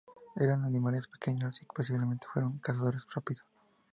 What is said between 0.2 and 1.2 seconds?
Eran animales